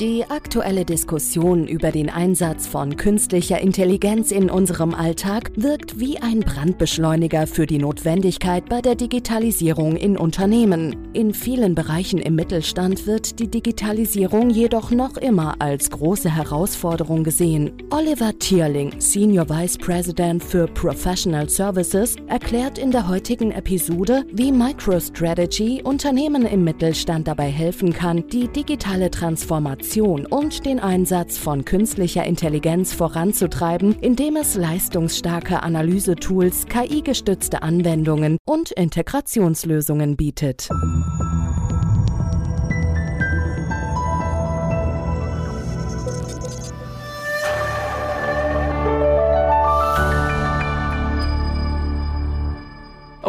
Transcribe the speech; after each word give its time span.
Die 0.00 0.24
aktuelle 0.28 0.84
Diskussion 0.84 1.68
über 1.68 1.92
den 1.92 2.10
Einsatz 2.10 2.66
von 2.66 2.96
künstlicher 2.96 3.60
Intelligenz 3.60 4.32
in 4.32 4.50
unserem 4.50 4.92
Alltag 4.92 5.52
wirkt 5.54 6.00
wie 6.00 6.18
ein 6.18 6.40
Brandbeschleuniger 6.40 7.46
für 7.46 7.64
die 7.64 7.78
Notwendigkeit 7.78 8.68
bei 8.68 8.80
der 8.80 8.96
Digitalisierung 8.96 9.94
in 9.94 10.16
Unternehmen. 10.16 10.96
In 11.12 11.32
vielen 11.32 11.76
Bereichen 11.76 12.18
im 12.18 12.34
Mittelstand 12.34 13.06
wird 13.06 13.38
die 13.38 13.46
Digitalisierung 13.46 14.50
jedoch 14.50 14.90
noch 14.90 15.16
immer 15.16 15.60
als 15.60 15.90
große 15.90 16.34
Herausforderung 16.34 17.22
gesehen. 17.22 17.70
Oliver 17.90 18.36
Tierling, 18.36 19.00
Senior 19.00 19.48
Vice 19.48 19.78
President 19.78 20.42
für 20.42 20.66
Professional 20.66 21.48
Services, 21.48 22.16
erklärt 22.26 22.78
in 22.78 22.90
der 22.90 23.06
heutigen 23.06 23.52
Episode, 23.52 24.24
wie 24.32 24.50
MicroStrategy 24.50 25.82
Unternehmen 25.84 26.46
im 26.46 26.64
Mittelstand 26.64 27.28
dabei 27.28 27.48
helfen 27.48 27.92
kann, 27.92 28.26
die 28.26 28.48
digitale 28.48 29.08
Transformation 29.08 29.83
Innovation 29.84 30.26
und 30.26 30.64
den 30.64 30.80
Einsatz 30.80 31.36
von 31.36 31.64
künstlicher 31.64 32.24
Intelligenz 32.24 32.94
voranzutreiben, 32.94 33.96
indem 34.00 34.36
es 34.36 34.54
leistungsstarke 34.54 35.62
Analysetools, 35.62 36.66
KI-gestützte 36.66 37.62
Anwendungen 37.62 38.38
und 38.46 38.70
Integrationslösungen 38.72 40.16
bietet. 40.16 40.68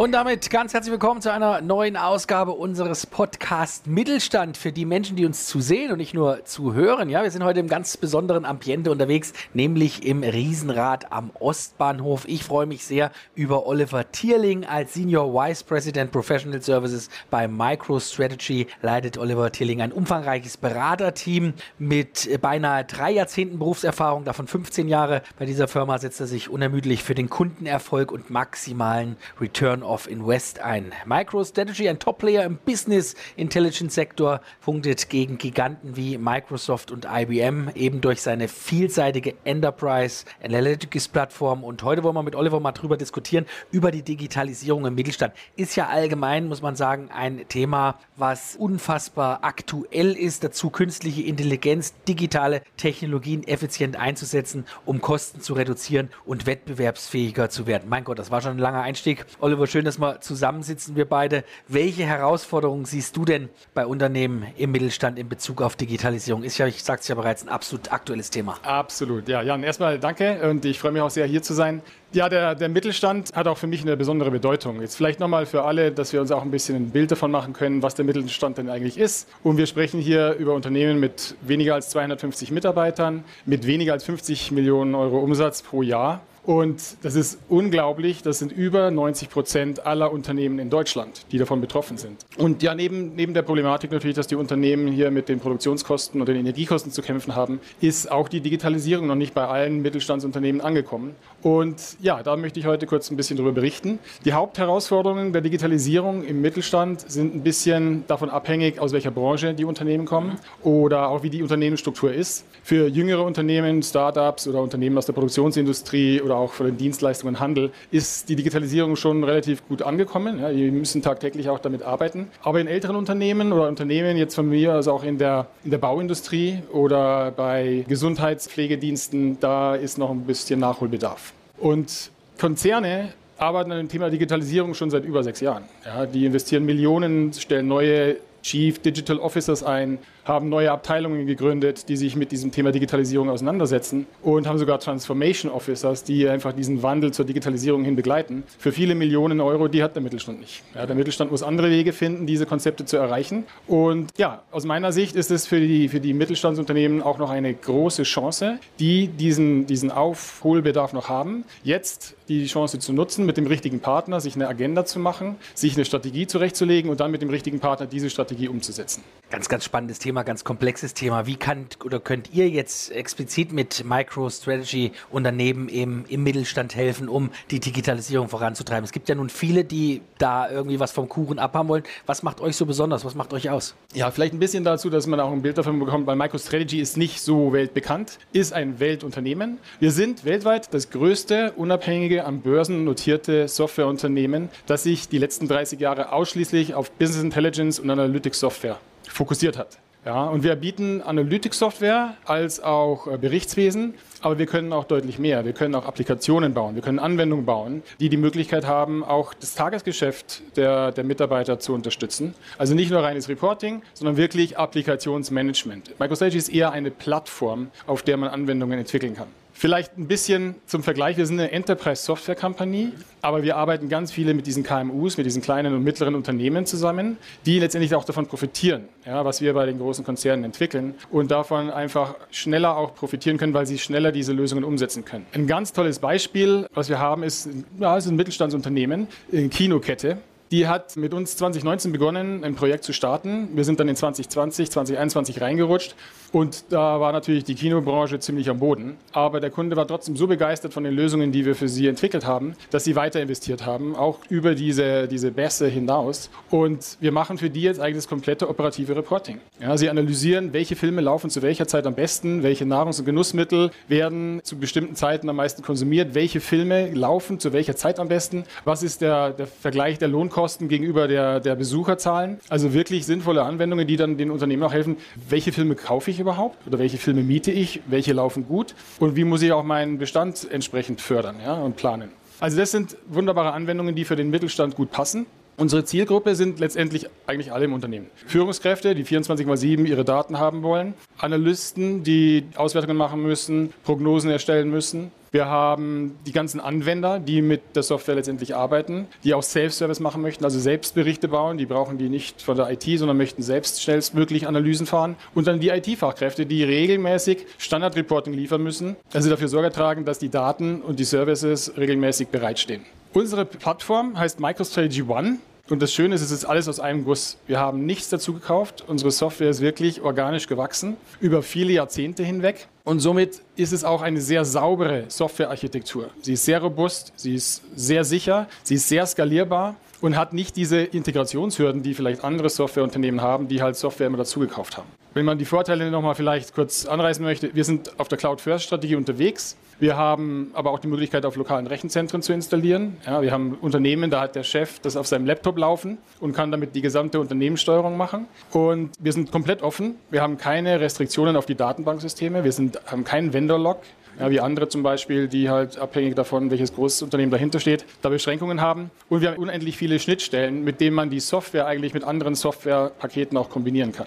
Und 0.06 0.12
damit 0.12 0.50
ganz 0.50 0.72
herzlich 0.72 0.92
willkommen 0.92 1.20
zu 1.20 1.32
einer 1.32 1.60
neuen 1.60 1.96
Ausgabe 1.96 2.52
unseres 2.52 3.06
Podcast 3.06 3.88
Mittelstand 3.88 4.56
für 4.56 4.70
die 4.70 4.84
Menschen, 4.84 5.16
die 5.16 5.26
uns 5.26 5.48
zu 5.48 5.60
sehen 5.60 5.90
und 5.90 5.98
nicht 5.98 6.14
nur 6.14 6.44
zu 6.44 6.74
hören. 6.74 7.10
Ja, 7.10 7.24
wir 7.24 7.30
sind 7.32 7.42
heute 7.42 7.58
im 7.58 7.66
ganz 7.66 7.96
besonderen 7.96 8.44
Ambiente 8.44 8.92
unterwegs, 8.92 9.32
nämlich 9.52 10.06
im 10.06 10.22
Riesenrad 10.22 11.10
am 11.10 11.32
Ostbahnhof. 11.40 12.22
Ich 12.28 12.44
freue 12.44 12.66
mich 12.66 12.84
sehr 12.84 13.10
über 13.34 13.66
Oliver 13.66 14.12
Tierling 14.12 14.64
als 14.64 14.94
Senior 14.94 15.34
Vice 15.34 15.64
President 15.64 16.12
Professional 16.12 16.62
Services 16.62 17.10
bei 17.28 17.48
MicroStrategy. 17.48 18.68
Leitet 18.82 19.18
Oliver 19.18 19.50
Tierling 19.50 19.82
ein 19.82 19.90
umfangreiches 19.90 20.56
Beraterteam 20.56 21.52
mit 21.80 22.30
beinahe 22.40 22.84
drei 22.84 23.10
Jahrzehnten 23.10 23.58
Berufserfahrung, 23.58 24.22
davon 24.22 24.46
15 24.46 24.86
Jahre. 24.86 25.22
Bei 25.36 25.46
dieser 25.46 25.66
Firma 25.66 25.98
setzt 25.98 26.20
er 26.20 26.28
sich 26.28 26.48
unermüdlich 26.48 27.02
für 27.02 27.16
den 27.16 27.28
Kundenerfolg 27.28 28.12
und 28.12 28.30
maximalen 28.30 29.16
Return 29.40 29.82
of 29.82 29.95
Invest 30.04 30.60
ein. 30.60 30.92
MicroStrategy, 31.06 31.88
ein 31.88 31.98
Top-Player 31.98 32.44
im 32.44 32.58
Business 32.58 33.14
Intelligence 33.36 33.94
Sektor, 33.94 34.42
punktet 34.60 35.08
gegen 35.08 35.38
Giganten 35.38 35.96
wie 35.96 36.18
Microsoft 36.18 36.90
und 36.90 37.06
IBM 37.10 37.70
eben 37.74 38.02
durch 38.02 38.20
seine 38.20 38.48
vielseitige 38.48 39.34
Enterprise 39.44 40.26
Analytics 40.44 41.08
Plattform. 41.08 41.64
Und 41.64 41.82
heute 41.82 42.02
wollen 42.02 42.14
wir 42.14 42.22
mit 42.22 42.36
Oliver 42.36 42.60
mal 42.60 42.72
drüber 42.72 42.98
diskutieren, 42.98 43.46
über 43.70 43.90
die 43.90 44.02
Digitalisierung 44.02 44.84
im 44.84 44.94
Mittelstand. 44.94 45.32
Ist 45.56 45.74
ja 45.76 45.86
allgemein, 45.88 46.48
muss 46.48 46.60
man 46.60 46.76
sagen, 46.76 47.08
ein 47.10 47.48
Thema, 47.48 47.98
was 48.16 48.56
unfassbar 48.56 49.38
aktuell 49.40 50.12
ist. 50.12 50.44
Dazu 50.44 50.68
künstliche 50.68 51.22
Intelligenz, 51.22 51.94
digitale 52.06 52.60
Technologien 52.76 53.42
effizient 53.48 53.96
einzusetzen, 53.96 54.66
um 54.84 55.00
Kosten 55.00 55.40
zu 55.40 55.54
reduzieren 55.54 56.10
und 56.24 56.44
wettbewerbsfähiger 56.44 57.48
zu 57.48 57.66
werden. 57.66 57.88
Mein 57.88 58.04
Gott, 58.04 58.18
das 58.18 58.30
war 58.30 58.40
schon 58.40 58.52
ein 58.52 58.58
langer 58.58 58.82
Einstieg. 58.82 59.24
Oliver, 59.40 59.66
schön, 59.76 59.84
dass 59.84 59.98
wir 59.98 60.22
zusammensitzen, 60.22 60.96
wir 60.96 61.04
beide. 61.04 61.44
Welche 61.68 62.04
Herausforderungen 62.04 62.86
siehst 62.86 63.14
du 63.14 63.26
denn 63.26 63.50
bei 63.74 63.84
Unternehmen 63.84 64.46
im 64.56 64.72
Mittelstand 64.72 65.18
in 65.18 65.28
Bezug 65.28 65.60
auf 65.60 65.76
Digitalisierung? 65.76 66.44
Ist 66.44 66.56
ja, 66.56 66.66
ich 66.66 66.82
sagte 66.82 67.02
es 67.02 67.08
ja 67.08 67.14
bereits, 67.14 67.42
ein 67.42 67.50
absolut 67.50 67.92
aktuelles 67.92 68.30
Thema. 68.30 68.56
Absolut, 68.62 69.28
ja. 69.28 69.42
Jan, 69.42 69.62
erstmal 69.62 69.98
danke 69.98 70.48
und 70.48 70.64
ich 70.64 70.78
freue 70.78 70.92
mich 70.92 71.02
auch 71.02 71.10
sehr, 71.10 71.26
hier 71.26 71.42
zu 71.42 71.52
sein. 71.52 71.82
Ja, 72.12 72.30
der, 72.30 72.54
der, 72.54 72.70
Mittelstand 72.70 73.34
hat 73.34 73.48
auch 73.48 73.58
für 73.58 73.66
mich 73.66 73.82
eine 73.82 73.98
besondere 73.98 74.30
Bedeutung. 74.30 74.80
Jetzt 74.80 74.96
vielleicht 74.96 75.20
nochmal 75.20 75.44
für 75.44 75.64
alle, 75.64 75.92
dass 75.92 76.14
wir 76.14 76.22
uns 76.22 76.30
auch 76.32 76.40
ein 76.40 76.50
bisschen 76.50 76.76
ein 76.76 76.90
Bild 76.90 77.10
davon 77.10 77.30
machen 77.30 77.52
können, 77.52 77.82
was 77.82 77.94
der 77.94 78.06
Mittelstand 78.06 78.56
denn 78.56 78.70
eigentlich 78.70 78.96
ist. 78.96 79.28
Und 79.42 79.58
wir 79.58 79.66
sprechen 79.66 80.00
hier 80.00 80.32
über 80.38 80.54
Unternehmen 80.54 80.98
mit 81.00 81.34
weniger 81.42 81.74
als 81.74 81.90
250 81.90 82.50
Mitarbeitern, 82.50 83.24
mit 83.44 83.66
weniger 83.66 83.92
als 83.92 84.04
50 84.04 84.52
Millionen 84.52 84.94
Euro 84.94 85.18
Umsatz 85.18 85.60
pro 85.60 85.82
Jahr. 85.82 86.22
Und 86.46 86.98
das 87.02 87.16
ist 87.16 87.40
unglaublich. 87.48 88.22
Das 88.22 88.38
sind 88.38 88.52
über 88.52 88.92
90 88.92 89.30
Prozent 89.30 89.84
aller 89.84 90.12
Unternehmen 90.12 90.60
in 90.60 90.70
Deutschland, 90.70 91.26
die 91.32 91.38
davon 91.38 91.60
betroffen 91.60 91.98
sind. 91.98 92.24
Und 92.38 92.62
ja, 92.62 92.74
neben, 92.74 93.16
neben 93.16 93.34
der 93.34 93.42
Problematik 93.42 93.90
natürlich, 93.90 94.14
dass 94.14 94.28
die 94.28 94.36
Unternehmen 94.36 94.86
hier 94.86 95.10
mit 95.10 95.28
den 95.28 95.40
Produktionskosten 95.40 96.20
und 96.20 96.28
den 96.28 96.36
Energiekosten 96.36 96.92
zu 96.92 97.02
kämpfen 97.02 97.34
haben, 97.34 97.58
ist 97.80 98.12
auch 98.12 98.28
die 98.28 98.40
Digitalisierung 98.40 99.08
noch 99.08 99.16
nicht 99.16 99.34
bei 99.34 99.44
allen 99.44 99.82
Mittelstandsunternehmen 99.82 100.60
angekommen. 100.60 101.16
Und 101.46 101.96
ja, 102.00 102.24
da 102.24 102.36
möchte 102.36 102.58
ich 102.58 102.66
heute 102.66 102.86
kurz 102.86 103.08
ein 103.08 103.16
bisschen 103.16 103.36
darüber 103.36 103.52
berichten. 103.52 104.00
Die 104.24 104.32
Hauptherausforderungen 104.32 105.32
der 105.32 105.42
Digitalisierung 105.42 106.24
im 106.24 106.40
Mittelstand 106.40 107.08
sind 107.08 107.36
ein 107.36 107.42
bisschen 107.44 108.02
davon 108.08 108.30
abhängig, 108.30 108.80
aus 108.80 108.92
welcher 108.92 109.12
Branche 109.12 109.54
die 109.54 109.64
Unternehmen 109.64 110.06
kommen 110.06 110.40
oder 110.64 111.08
auch 111.08 111.22
wie 111.22 111.30
die 111.30 111.44
Unternehmensstruktur 111.44 112.12
ist. 112.12 112.44
Für 112.64 112.88
jüngere 112.88 113.22
Unternehmen, 113.22 113.80
Startups 113.84 114.48
oder 114.48 114.60
Unternehmen 114.60 114.98
aus 114.98 115.06
der 115.06 115.12
Produktionsindustrie 115.12 116.20
oder 116.20 116.34
auch 116.34 116.52
für 116.52 116.64
den 116.64 116.78
Dienstleistungen 116.78 117.36
und 117.36 117.40
Handel 117.40 117.70
ist 117.92 118.28
die 118.28 118.34
Digitalisierung 118.34 118.96
schon 118.96 119.22
relativ 119.22 119.64
gut 119.68 119.82
angekommen. 119.82 120.40
Ja, 120.40 120.50
die 120.50 120.72
müssen 120.72 121.00
tagtäglich 121.00 121.48
auch 121.48 121.60
damit 121.60 121.84
arbeiten. 121.84 122.26
Aber 122.42 122.60
in 122.60 122.66
älteren 122.66 122.96
Unternehmen 122.96 123.52
oder 123.52 123.68
Unternehmen 123.68 124.16
jetzt 124.16 124.34
von 124.34 124.48
mir, 124.48 124.72
also 124.72 124.90
auch 124.90 125.04
in 125.04 125.16
der, 125.16 125.46
in 125.62 125.70
der 125.70 125.78
Bauindustrie 125.78 126.58
oder 126.72 127.30
bei 127.30 127.84
Gesundheitspflegediensten, 127.86 129.38
da 129.38 129.76
ist 129.76 129.96
noch 129.96 130.10
ein 130.10 130.22
bisschen 130.22 130.58
Nachholbedarf. 130.58 131.35
Und 131.58 132.10
Konzerne 132.38 133.12
arbeiten 133.38 133.72
an 133.72 133.78
dem 133.78 133.88
Thema 133.88 134.10
Digitalisierung 134.10 134.74
schon 134.74 134.90
seit 134.90 135.04
über 135.04 135.22
sechs 135.22 135.40
Jahren. 135.40 135.64
Ja, 135.84 136.06
die 136.06 136.26
investieren 136.26 136.64
Millionen, 136.64 137.32
stellen 137.32 137.68
neue 137.68 138.16
Chief 138.46 138.78
Digital 138.78 139.18
Officers 139.18 139.64
ein, 139.64 139.98
haben 140.24 140.48
neue 140.48 140.70
Abteilungen 140.70 141.26
gegründet, 141.26 141.88
die 141.88 141.96
sich 141.96 142.14
mit 142.14 142.30
diesem 142.30 142.52
Thema 142.52 142.70
Digitalisierung 142.70 143.28
auseinandersetzen 143.28 144.06
und 144.22 144.46
haben 144.46 144.58
sogar 144.58 144.78
Transformation 144.78 145.50
Officers, 145.50 146.04
die 146.04 146.28
einfach 146.28 146.52
diesen 146.52 146.80
Wandel 146.80 147.12
zur 147.12 147.24
Digitalisierung 147.24 147.84
hin 147.84 147.96
begleiten. 147.96 148.44
Für 148.58 148.70
viele 148.70 148.94
Millionen 148.94 149.40
Euro, 149.40 149.66
die 149.66 149.82
hat 149.82 149.96
der 149.96 150.02
Mittelstand 150.02 150.38
nicht. 150.38 150.62
Ja, 150.76 150.86
der 150.86 150.94
Mittelstand 150.94 151.32
muss 151.32 151.42
andere 151.42 151.70
Wege 151.70 151.92
finden, 151.92 152.26
diese 152.26 152.46
Konzepte 152.46 152.84
zu 152.84 152.96
erreichen. 152.96 153.44
Und 153.66 154.10
ja, 154.16 154.42
aus 154.52 154.64
meiner 154.64 154.92
Sicht 154.92 155.16
ist 155.16 155.32
es 155.32 155.48
für 155.48 155.58
die, 155.58 155.88
für 155.88 155.98
die 155.98 156.14
Mittelstandsunternehmen 156.14 157.02
auch 157.02 157.18
noch 157.18 157.30
eine 157.30 157.52
große 157.52 158.04
Chance, 158.04 158.60
die 158.78 159.08
diesen, 159.08 159.66
diesen 159.66 159.90
Aufholbedarf 159.90 160.92
noch 160.92 161.08
haben, 161.08 161.44
jetzt 161.64 162.14
die 162.28 162.46
Chance 162.46 162.78
zu 162.78 162.92
nutzen, 162.92 163.26
mit 163.26 163.36
dem 163.36 163.46
richtigen 163.46 163.80
Partner 163.80 164.20
sich 164.20 164.36
eine 164.36 164.48
Agenda 164.48 164.84
zu 164.84 165.00
machen, 165.00 165.36
sich 165.54 165.74
eine 165.74 165.84
Strategie 165.84 166.26
zurechtzulegen 166.26 166.90
und 166.90 167.00
dann 167.00 167.10
mit 167.10 167.22
dem 167.22 167.30
richtigen 167.30 167.60
Partner 167.60 167.86
diese 167.86 168.10
Strategie 168.10 168.35
umzusetzen. 168.44 169.02
Ganz, 169.28 169.48
ganz 169.48 169.64
spannendes 169.64 169.98
Thema, 169.98 170.22
ganz 170.22 170.44
komplexes 170.44 170.94
Thema. 170.94 171.26
Wie 171.26 171.34
kann 171.34 171.66
oder 171.84 171.98
könnt 171.98 172.32
ihr 172.32 172.48
jetzt 172.48 172.92
explizit 172.92 173.52
mit 173.52 173.84
MicroStrategy 173.84 174.92
Unternehmen 175.10 175.68
im, 175.68 176.04
im 176.06 176.22
Mittelstand 176.22 176.76
helfen, 176.76 177.08
um 177.08 177.30
die 177.50 177.58
Digitalisierung 177.58 178.28
voranzutreiben? 178.28 178.84
Es 178.84 178.92
gibt 178.92 179.08
ja 179.08 179.16
nun 179.16 179.28
viele, 179.28 179.64
die 179.64 180.02
da 180.18 180.48
irgendwie 180.48 180.78
was 180.78 180.92
vom 180.92 181.08
Kuchen 181.08 181.40
abhaben 181.40 181.68
wollen. 181.68 181.82
Was 182.06 182.22
macht 182.22 182.40
euch 182.40 182.54
so 182.54 182.66
besonders? 182.66 183.04
Was 183.04 183.16
macht 183.16 183.32
euch 183.32 183.50
aus? 183.50 183.74
Ja, 183.94 184.12
vielleicht 184.12 184.32
ein 184.32 184.38
bisschen 184.38 184.62
dazu, 184.62 184.90
dass 184.90 185.08
man 185.08 185.18
auch 185.18 185.32
ein 185.32 185.42
Bild 185.42 185.58
davon 185.58 185.80
bekommt, 185.80 186.06
weil 186.06 186.14
MicroStrategy 186.14 186.78
ist 186.78 186.96
nicht 186.96 187.20
so 187.20 187.52
weltbekannt, 187.52 188.20
ist 188.32 188.52
ein 188.52 188.78
Weltunternehmen. 188.78 189.58
Wir 189.80 189.90
sind 189.90 190.24
weltweit 190.24 190.72
das 190.72 190.90
größte, 190.90 191.52
unabhängige, 191.56 192.26
am 192.26 192.42
Börsen 192.42 192.84
notierte 192.84 193.48
Softwareunternehmen, 193.48 194.50
das 194.66 194.84
sich 194.84 195.08
die 195.08 195.18
letzten 195.18 195.48
30 195.48 195.80
Jahre 195.80 196.12
ausschließlich 196.12 196.74
auf 196.74 196.92
Business 196.92 197.24
Intelligence 197.24 197.80
und 197.80 197.90
Analytics 197.90 198.15
Software 198.40 198.78
fokussiert 199.08 199.56
hat. 199.56 199.78
Ja, 200.06 200.26
und 200.26 200.44
wir 200.44 200.54
bieten 200.54 201.02
Analytics-Software 201.02 202.14
als 202.26 202.62
auch 202.62 203.08
äh, 203.08 203.18
Berichtswesen, 203.18 203.94
aber 204.20 204.38
wir 204.38 204.46
können 204.46 204.72
auch 204.72 204.84
deutlich 204.84 205.18
mehr. 205.18 205.44
Wir 205.44 205.52
können 205.52 205.74
auch 205.74 205.84
Applikationen 205.84 206.54
bauen, 206.54 206.76
wir 206.76 206.82
können 206.82 207.00
Anwendungen 207.00 207.44
bauen, 207.44 207.82
die 207.98 208.08
die 208.08 208.16
Möglichkeit 208.16 208.68
haben, 208.68 209.02
auch 209.02 209.34
das 209.34 209.56
Tagesgeschäft 209.56 210.42
der, 210.56 210.92
der 210.92 211.02
Mitarbeiter 211.02 211.58
zu 211.58 211.74
unterstützen. 211.74 212.34
Also 212.56 212.76
nicht 212.76 212.92
nur 212.92 213.02
reines 213.02 213.28
Reporting, 213.28 213.82
sondern 213.94 214.16
wirklich 214.16 214.56
Applikationsmanagement. 214.56 215.98
MicroStrategy 215.98 216.38
ist 216.38 216.50
eher 216.50 216.70
eine 216.70 216.92
Plattform, 216.92 217.72
auf 217.88 218.02
der 218.02 218.16
man 218.16 218.28
Anwendungen 218.28 218.78
entwickeln 218.78 219.16
kann. 219.16 219.26
Vielleicht 219.58 219.96
ein 219.96 220.06
bisschen 220.06 220.56
zum 220.66 220.82
Vergleich, 220.82 221.16
wir 221.16 221.24
sind 221.24 221.40
eine 221.40 221.50
Enterprise-Software-Company, 221.50 222.92
aber 223.22 223.42
wir 223.42 223.56
arbeiten 223.56 223.88
ganz 223.88 224.12
viele 224.12 224.34
mit 224.34 224.46
diesen 224.46 224.62
KMUs, 224.62 225.16
mit 225.16 225.24
diesen 225.24 225.40
kleinen 225.40 225.72
und 225.72 225.82
mittleren 225.82 226.14
Unternehmen 226.14 226.66
zusammen, 226.66 227.16
die 227.46 227.58
letztendlich 227.58 227.94
auch 227.94 228.04
davon 228.04 228.26
profitieren, 228.26 228.86
ja, 229.06 229.24
was 229.24 229.40
wir 229.40 229.54
bei 229.54 229.64
den 229.64 229.78
großen 229.78 230.04
Konzernen 230.04 230.44
entwickeln 230.44 230.94
und 231.10 231.30
davon 231.30 231.70
einfach 231.70 232.16
schneller 232.30 232.76
auch 232.76 232.94
profitieren 232.94 233.38
können, 233.38 233.54
weil 233.54 233.66
sie 233.66 233.78
schneller 233.78 234.12
diese 234.12 234.34
Lösungen 234.34 234.62
umsetzen 234.62 235.06
können. 235.06 235.24
Ein 235.32 235.46
ganz 235.46 235.72
tolles 235.72 236.00
Beispiel, 236.00 236.66
was 236.74 236.90
wir 236.90 236.98
haben, 236.98 237.22
ist, 237.22 237.48
ja, 237.80 237.96
ist 237.96 238.06
ein 238.06 238.16
Mittelstandsunternehmen, 238.16 239.08
eine 239.32 239.48
Kinokette. 239.48 240.18
Die 240.50 240.68
hat 240.68 240.96
mit 240.96 241.12
uns 241.12 241.36
2019 241.38 241.90
begonnen, 241.90 242.44
ein 242.44 242.54
Projekt 242.54 242.84
zu 242.84 242.92
starten. 242.92 243.48
Wir 243.54 243.64
sind 243.64 243.80
dann 243.80 243.88
in 243.88 243.96
2020, 243.96 244.70
2021 244.70 245.40
reingerutscht 245.40 245.96
und 246.36 246.64
da 246.68 247.00
war 247.00 247.12
natürlich 247.12 247.44
die 247.44 247.54
Kinobranche 247.54 248.18
ziemlich 248.20 248.50
am 248.50 248.58
Boden. 248.58 248.98
Aber 249.12 249.40
der 249.40 249.48
Kunde 249.48 249.74
war 249.74 249.88
trotzdem 249.88 250.16
so 250.16 250.26
begeistert 250.26 250.74
von 250.74 250.84
den 250.84 250.92
Lösungen, 250.92 251.32
die 251.32 251.46
wir 251.46 251.54
für 251.54 251.66
sie 251.66 251.86
entwickelt 251.86 252.26
haben, 252.26 252.56
dass 252.70 252.84
sie 252.84 252.94
weiter 252.94 253.22
investiert 253.22 253.64
haben, 253.64 253.96
auch 253.96 254.18
über 254.28 254.54
diese, 254.54 255.08
diese 255.08 255.30
Bässe 255.30 255.66
hinaus. 255.66 256.28
Und 256.50 256.98
wir 257.00 257.10
machen 257.10 257.38
für 257.38 257.48
die 257.48 257.62
jetzt 257.62 257.80
eigentlich 257.80 257.96
das 257.96 258.08
komplette 258.08 258.50
operative 258.50 258.94
Reporting. 258.94 259.38
Ja, 259.62 259.78
sie 259.78 259.88
analysieren, 259.88 260.52
welche 260.52 260.76
Filme 260.76 261.00
laufen 261.00 261.30
zu 261.30 261.40
welcher 261.40 261.66
Zeit 261.66 261.86
am 261.86 261.94
besten, 261.94 262.42
welche 262.42 262.66
Nahrungs- 262.66 262.98
und 262.98 263.06
Genussmittel 263.06 263.70
werden 263.88 264.42
zu 264.44 264.58
bestimmten 264.58 264.94
Zeiten 264.94 265.30
am 265.30 265.36
meisten 265.36 265.62
konsumiert, 265.62 266.14
welche 266.14 266.40
Filme 266.40 266.90
laufen 266.92 267.40
zu 267.40 267.54
welcher 267.54 267.76
Zeit 267.76 267.98
am 267.98 268.08
besten, 268.08 268.44
was 268.66 268.82
ist 268.82 269.00
der, 269.00 269.30
der 269.30 269.46
Vergleich 269.46 269.98
der 269.98 270.08
Lohnkosten 270.08 270.68
gegenüber 270.68 271.08
der, 271.08 271.40
der 271.40 271.54
Besucherzahlen. 271.54 272.40
Also 272.50 272.74
wirklich 272.74 273.06
sinnvolle 273.06 273.42
Anwendungen, 273.42 273.86
die 273.86 273.96
dann 273.96 274.18
den 274.18 274.30
Unternehmen 274.30 274.64
auch 274.64 274.74
helfen, 274.74 274.98
welche 275.30 275.50
Filme 275.50 275.76
kaufe 275.76 276.10
ich 276.10 276.25
überhaupt 276.26 276.66
oder 276.66 276.80
welche 276.80 276.98
Filme 276.98 277.22
miete 277.22 277.52
ich, 277.52 277.80
welche 277.86 278.12
laufen 278.12 278.46
gut 278.46 278.74
und 278.98 279.14
wie 279.14 279.22
muss 279.22 279.42
ich 279.42 279.52
auch 279.52 279.62
meinen 279.62 279.98
Bestand 279.98 280.50
entsprechend 280.50 281.00
fördern 281.00 281.36
ja, 281.42 281.54
und 281.54 281.76
planen. 281.76 282.10
Also 282.40 282.58
das 282.58 282.72
sind 282.72 282.96
wunderbare 283.06 283.52
Anwendungen, 283.52 283.94
die 283.94 284.04
für 284.04 284.16
den 284.16 284.30
Mittelstand 284.30 284.74
gut 284.74 284.90
passen. 284.90 285.26
Unsere 285.56 285.84
Zielgruppe 285.84 286.34
sind 286.34 286.58
letztendlich 286.58 287.08
eigentlich 287.26 287.52
alle 287.52 287.64
im 287.64 287.72
Unternehmen. 287.72 288.08
Führungskräfte, 288.26 288.94
die 288.94 289.04
24 289.04 289.46
mal 289.46 289.56
7 289.56 289.86
ihre 289.86 290.04
Daten 290.04 290.38
haben 290.38 290.62
wollen, 290.62 290.94
Analysten, 291.16 292.02
die 292.02 292.44
Auswertungen 292.56 292.96
machen 292.96 293.22
müssen, 293.22 293.72
Prognosen 293.84 294.30
erstellen 294.30 294.68
müssen, 294.68 295.12
wir 295.36 295.50
haben 295.50 296.16
die 296.24 296.32
ganzen 296.32 296.60
Anwender, 296.60 297.18
die 297.18 297.42
mit 297.42 297.76
der 297.76 297.82
Software 297.82 298.14
letztendlich 298.14 298.56
arbeiten, 298.56 299.06
die 299.22 299.34
auch 299.34 299.42
Self-Service 299.42 300.00
machen 300.00 300.22
möchten, 300.22 300.44
also 300.44 300.58
Selbstberichte 300.58 301.28
bauen. 301.28 301.58
Die 301.58 301.66
brauchen 301.66 301.98
die 301.98 302.08
nicht 302.08 302.40
von 302.40 302.56
der 302.56 302.70
IT, 302.70 302.84
sondern 302.84 303.18
möchten 303.18 303.42
selbst 303.42 303.82
schnellstmöglich 303.82 304.48
Analysen 304.48 304.86
fahren. 304.86 305.14
Und 305.34 305.46
dann 305.46 305.60
die 305.60 305.68
IT-Fachkräfte, 305.68 306.46
die 306.46 306.64
regelmäßig 306.64 307.44
Standard-Reporting 307.58 308.32
liefern 308.32 308.62
müssen, 308.62 308.96
also 309.12 309.28
dafür 309.28 309.48
Sorge 309.48 309.70
tragen, 309.70 310.06
dass 310.06 310.18
die 310.18 310.30
Daten 310.30 310.80
und 310.80 310.98
die 310.98 311.04
Services 311.04 311.76
regelmäßig 311.76 312.28
bereitstehen. 312.28 312.86
Unsere 313.12 313.44
Plattform 313.44 314.18
heißt 314.18 314.40
MicroStrategy 314.40 315.02
One. 315.02 315.36
Und 315.68 315.82
das 315.82 315.92
Schöne 315.92 316.14
ist, 316.14 316.22
es 316.22 316.30
ist 316.30 316.44
alles 316.44 316.68
aus 316.68 316.78
einem 316.78 317.04
Guss. 317.04 317.38
Wir 317.48 317.58
haben 317.58 317.86
nichts 317.86 318.08
dazu 318.08 318.32
gekauft. 318.32 318.84
Unsere 318.86 319.10
Software 319.10 319.50
ist 319.50 319.60
wirklich 319.60 320.00
organisch 320.00 320.46
gewachsen, 320.46 320.96
über 321.20 321.42
viele 321.42 321.72
Jahrzehnte 321.72 322.22
hinweg. 322.22 322.68
Und 322.84 323.00
somit 323.00 323.42
ist 323.56 323.72
es 323.72 323.82
auch 323.82 324.00
eine 324.00 324.20
sehr 324.20 324.44
saubere 324.44 325.06
Softwarearchitektur. 325.08 326.10
Sie 326.22 326.34
ist 326.34 326.44
sehr 326.44 326.60
robust, 326.60 327.12
sie 327.16 327.34
ist 327.34 327.62
sehr 327.74 328.04
sicher, 328.04 328.46
sie 328.62 328.76
ist 328.76 328.88
sehr 328.88 329.06
skalierbar 329.06 329.74
und 330.00 330.16
hat 330.16 330.32
nicht 330.32 330.56
diese 330.56 330.78
Integrationshürden, 330.80 331.82
die 331.82 331.94
vielleicht 331.94 332.24
andere 332.24 332.48
Softwareunternehmen 332.48 333.20
haben, 333.20 333.48
die 333.48 333.62
halt 333.62 333.76
Software 333.76 334.06
immer 334.06 334.18
dazu 334.18 334.40
gekauft 334.40 334.76
haben. 334.76 334.88
Wenn 335.14 335.24
man 335.24 335.38
die 335.38 335.46
Vorteile 335.46 335.90
nochmal 335.90 336.14
vielleicht 336.14 336.54
kurz 336.54 336.84
anreißen 336.84 337.24
möchte, 337.24 337.54
wir 337.54 337.64
sind 337.64 337.98
auf 337.98 338.08
der 338.08 338.18
Cloud-First-Strategie 338.18 338.96
unterwegs. 338.96 339.56
Wir 339.78 339.96
haben 339.96 340.50
aber 340.52 340.70
auch 340.70 340.78
die 340.78 340.88
Möglichkeit, 340.88 341.24
auf 341.24 341.36
lokalen 341.36 341.66
Rechenzentren 341.66 342.20
zu 342.20 342.34
installieren. 342.34 342.98
Ja, 343.06 343.22
wir 343.22 343.32
haben 343.32 343.56
Unternehmen, 343.60 344.10
da 344.10 344.20
hat 344.20 344.34
der 344.34 344.42
Chef 344.42 344.78
das 344.80 344.96
auf 344.96 345.06
seinem 345.06 345.24
Laptop 345.24 345.56
laufen 345.56 345.96
und 346.20 346.34
kann 346.34 346.50
damit 346.50 346.74
die 346.74 346.82
gesamte 346.82 347.18
Unternehmenssteuerung 347.18 347.96
machen. 347.96 348.26
Und 348.52 348.90
wir 348.98 349.12
sind 349.12 349.32
komplett 349.32 349.62
offen. 349.62 349.94
Wir 350.10 350.20
haben 350.20 350.36
keine 350.36 350.80
Restriktionen 350.80 351.36
auf 351.36 351.46
die 351.46 351.54
Datenbanksysteme. 351.54 352.44
Wir 352.44 352.52
sind, 352.52 352.78
haben 352.86 353.04
keinen 353.04 353.32
Vendor-Lock. 353.32 353.80
Ja, 354.18 354.30
wie 354.30 354.40
andere 354.40 354.68
zum 354.68 354.82
Beispiel, 354.82 355.28
die 355.28 355.50
halt 355.50 355.78
abhängig 355.78 356.14
davon, 356.14 356.50
welches 356.50 356.74
großes 356.74 357.02
Unternehmen 357.02 357.30
dahinter 357.30 357.60
steht, 357.60 357.84
da 358.02 358.08
Beschränkungen 358.08 358.60
haben. 358.60 358.90
Und 359.08 359.20
wir 359.20 359.30
haben 359.30 359.38
unendlich 359.38 359.76
viele 359.76 359.98
Schnittstellen, 359.98 360.64
mit 360.64 360.80
denen 360.80 360.96
man 360.96 361.10
die 361.10 361.20
Software 361.20 361.66
eigentlich 361.66 361.92
mit 361.92 362.04
anderen 362.04 362.34
Softwarepaketen 362.34 363.36
auch 363.36 363.50
kombinieren 363.50 363.92
kann 363.92 364.06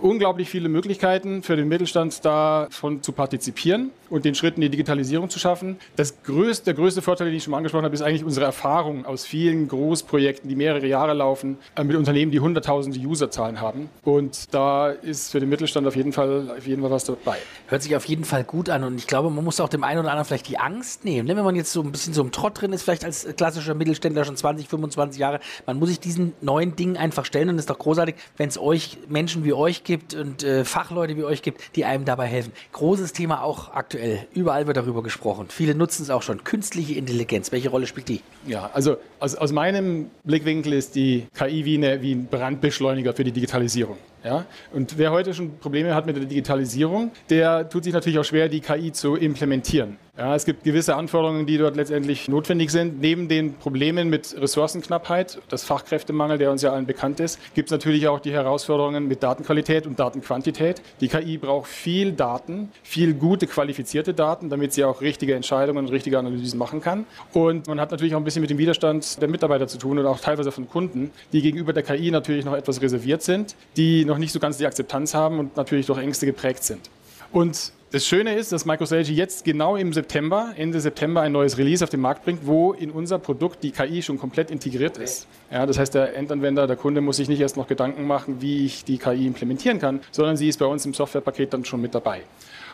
unglaublich 0.00 0.48
viele 0.48 0.70
Möglichkeiten 0.70 1.42
für 1.42 1.56
den 1.56 1.68
Mittelstand 1.68 2.24
davon 2.24 3.02
zu 3.02 3.12
partizipieren 3.12 3.90
und 4.10 4.24
den 4.24 4.34
Schritt 4.34 4.56
in 4.56 4.60
die 4.60 4.68
Digitalisierung 4.70 5.30
zu 5.30 5.38
schaffen. 5.38 5.78
Das 5.96 6.22
größte, 6.22 6.66
der 6.66 6.74
größte 6.74 7.02
Vorteil, 7.02 7.28
den 7.28 7.36
ich 7.36 7.44
schon 7.44 7.52
mal 7.52 7.58
angesprochen 7.58 7.84
habe, 7.84 7.94
ist 7.94 8.02
eigentlich 8.02 8.24
unsere 8.24 8.46
Erfahrung 8.46 9.06
aus 9.06 9.24
vielen 9.24 9.68
Großprojekten, 9.68 10.48
die 10.48 10.56
mehrere 10.56 10.86
Jahre 10.86 11.14
laufen, 11.14 11.58
äh, 11.76 11.84
mit 11.84 11.96
Unternehmen, 11.96 12.30
die 12.30 12.40
hunderttausende 12.40 12.98
Userzahlen 12.98 13.60
haben. 13.60 13.88
Und 14.04 14.52
da 14.52 14.90
ist 14.90 15.30
für 15.30 15.40
den 15.40 15.48
Mittelstand 15.48 15.86
auf 15.86 15.96
jeden 15.96 16.12
Fall, 16.12 16.50
auf 16.58 16.66
jeden 16.66 16.82
Fall 16.82 16.90
was 16.90 17.04
dabei. 17.04 17.38
Hört 17.68 17.82
sich 17.82 17.94
auf 17.96 18.04
jeden 18.04 18.24
Fall 18.24 18.44
gut 18.44 18.68
an 18.68 18.84
und 18.84 18.96
ich 18.96 19.06
glaube, 19.06 19.30
man 19.30 19.44
muss 19.44 19.60
auch 19.60 19.68
dem 19.68 19.84
einen 19.84 20.00
oder 20.00 20.10
anderen 20.10 20.26
vielleicht 20.26 20.48
die 20.48 20.58
Angst 20.58 21.04
nehmen. 21.04 21.28
Ne? 21.28 21.36
Wenn 21.36 21.44
man 21.44 21.54
jetzt 21.54 21.72
so 21.72 21.82
ein 21.82 21.92
bisschen 21.92 22.14
so 22.14 22.22
im 22.22 22.32
Trott 22.32 22.60
drin 22.60 22.72
ist, 22.72 22.82
vielleicht 22.82 23.04
als 23.04 23.26
klassischer 23.36 23.74
Mittelständler 23.74 24.24
schon 24.24 24.36
20, 24.36 24.68
25 24.68 25.20
Jahre, 25.20 25.40
man 25.66 25.78
muss 25.78 25.88
sich 25.88 26.00
diesen 26.00 26.32
neuen 26.40 26.76
Dingen 26.76 26.96
einfach 26.96 27.24
stellen 27.24 27.48
und 27.48 27.56
es 27.56 27.62
ist 27.62 27.70
doch 27.70 27.78
großartig, 27.78 28.16
wenn 28.36 28.48
es 28.48 28.58
euch 28.58 28.98
Menschen 29.08 29.44
wie 29.44 29.52
euch 29.52 29.84
gibt 29.84 30.14
und 30.14 30.42
äh, 30.42 30.64
Fachleute 30.64 31.16
wie 31.16 31.24
euch 31.24 31.42
gibt, 31.42 31.76
die 31.76 31.84
einem 31.84 32.04
dabei 32.04 32.26
helfen. 32.26 32.52
Großes 32.72 33.12
Thema 33.12 33.42
auch 33.42 33.70
aktuell. 34.00 34.26
Überall 34.34 34.66
wird 34.66 34.76
darüber 34.76 35.02
gesprochen. 35.02 35.46
Viele 35.48 35.74
nutzen 35.74 36.02
es 36.02 36.10
auch 36.10 36.22
schon. 36.22 36.44
Künstliche 36.44 36.94
Intelligenz. 36.94 37.52
Welche 37.52 37.70
Rolle 37.70 37.86
spielt 37.86 38.08
die? 38.08 38.20
Ja, 38.46 38.70
also 38.72 38.96
aus, 39.18 39.34
aus 39.34 39.52
meinem 39.52 40.10
Blickwinkel 40.24 40.72
ist 40.72 40.94
die 40.94 41.26
KI 41.34 41.64
wie, 41.64 41.76
eine, 41.76 42.02
wie 42.02 42.12
ein 42.12 42.26
Brandbeschleuniger 42.26 43.12
für 43.12 43.24
die 43.24 43.32
Digitalisierung. 43.32 43.96
Ja? 44.24 44.46
Und 44.72 44.98
wer 44.98 45.12
heute 45.12 45.34
schon 45.34 45.58
Probleme 45.58 45.94
hat 45.94 46.06
mit 46.06 46.16
der 46.16 46.24
Digitalisierung, 46.24 47.10
der 47.28 47.68
tut 47.68 47.84
sich 47.84 47.92
natürlich 47.92 48.18
auch 48.18 48.24
schwer, 48.24 48.48
die 48.48 48.60
KI 48.60 48.92
zu 48.92 49.16
implementieren. 49.16 49.96
Ja, 50.18 50.34
es 50.34 50.44
gibt 50.44 50.64
gewisse 50.64 50.96
Anforderungen, 50.96 51.46
die 51.46 51.56
dort 51.56 51.76
letztendlich 51.76 52.28
notwendig 52.28 52.70
sind. 52.70 53.00
Neben 53.00 53.28
den 53.28 53.54
Problemen 53.54 54.10
mit 54.10 54.36
Ressourcenknappheit, 54.38 55.40
das 55.48 55.64
Fachkräftemangel, 55.64 56.36
der 56.36 56.50
uns 56.50 56.60
ja 56.60 56.72
allen 56.72 56.84
bekannt 56.84 57.20
ist, 57.20 57.38
gibt 57.54 57.68
es 57.68 57.70
natürlich 57.70 58.06
auch 58.06 58.20
die 58.20 58.32
Herausforderungen 58.32 59.08
mit 59.08 59.22
Datenqualität 59.22 59.86
und 59.86 59.98
Datenquantität. 59.98 60.82
Die 61.00 61.08
KI 61.08 61.38
braucht 61.38 61.68
viel 61.68 62.12
Daten, 62.12 62.70
viel 62.82 63.14
gute, 63.14 63.46
qualifizierte 63.46 64.12
Daten, 64.12 64.50
damit 64.50 64.72
sie 64.72 64.84
auch 64.84 65.00
richtige 65.00 65.34
Entscheidungen 65.34 65.86
und 65.86 65.90
richtige 65.90 66.18
Analysen 66.18 66.58
machen 66.58 66.82
kann. 66.82 67.06
Und 67.32 67.68
man 67.68 67.80
hat 67.80 67.90
natürlich 67.90 68.14
auch 68.14 68.20
ein 68.20 68.24
bisschen 68.24 68.42
mit 68.42 68.50
dem 68.50 68.58
Widerstand 68.58 69.22
der 69.22 69.28
Mitarbeiter 69.28 69.68
zu 69.68 69.78
tun 69.78 69.98
und 69.98 70.04
auch 70.04 70.20
teilweise 70.20 70.52
von 70.52 70.68
Kunden, 70.68 71.12
die 71.32 71.40
gegenüber 71.40 71.72
der 71.72 71.84
KI 71.84 72.10
natürlich 72.10 72.44
noch 72.44 72.54
etwas 72.54 72.82
reserviert 72.82 73.22
sind, 73.22 73.54
die 73.76 74.04
noch 74.04 74.18
nicht 74.18 74.32
so 74.32 74.40
ganz 74.40 74.58
die 74.58 74.66
Akzeptanz 74.66 75.14
haben 75.14 75.38
und 75.38 75.56
natürlich 75.56 75.86
durch 75.86 75.98
Ängste 75.98 76.26
geprägt 76.26 76.64
sind. 76.64 76.90
Und 77.32 77.72
das 77.92 78.06
Schöne 78.06 78.34
ist, 78.36 78.52
dass 78.52 78.66
MicroStrategy 78.66 79.14
jetzt 79.14 79.44
genau 79.44 79.74
im 79.74 79.92
September, 79.92 80.52
Ende 80.56 80.80
September, 80.80 81.22
ein 81.22 81.32
neues 81.32 81.58
Release 81.58 81.82
auf 81.82 81.90
den 81.90 82.00
Markt 82.00 82.24
bringt, 82.24 82.46
wo 82.46 82.72
in 82.72 82.90
unser 82.90 83.18
Produkt 83.18 83.64
die 83.64 83.72
KI 83.72 84.00
schon 84.02 84.16
komplett 84.16 84.50
integriert 84.50 84.96
ist. 84.96 85.26
Ja, 85.50 85.66
das 85.66 85.76
heißt, 85.76 85.94
der 85.94 86.16
Endanwender, 86.16 86.68
der 86.68 86.76
Kunde 86.76 87.00
muss 87.00 87.16
sich 87.16 87.28
nicht 87.28 87.40
erst 87.40 87.56
noch 87.56 87.66
Gedanken 87.66 88.06
machen, 88.06 88.40
wie 88.40 88.64
ich 88.64 88.84
die 88.84 88.98
KI 88.98 89.26
implementieren 89.26 89.80
kann, 89.80 90.00
sondern 90.12 90.36
sie 90.36 90.48
ist 90.48 90.58
bei 90.58 90.66
uns 90.66 90.86
im 90.86 90.94
Softwarepaket 90.94 91.52
dann 91.52 91.64
schon 91.64 91.80
mit 91.80 91.92
dabei. 91.94 92.22